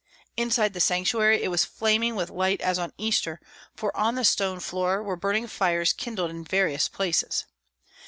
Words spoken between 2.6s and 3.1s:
on